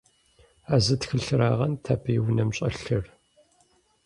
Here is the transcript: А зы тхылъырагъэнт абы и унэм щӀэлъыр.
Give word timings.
А 0.73 0.75
зы 0.83 0.95
тхылъырагъэнт 1.01 1.83
абы 1.93 2.09
и 2.17 2.19
унэм 2.27 2.49
щӀэлъыр. 2.57 3.05